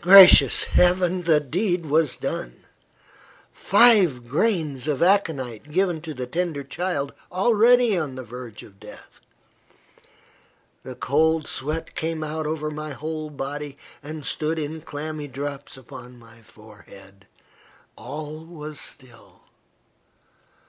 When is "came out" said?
11.94-12.44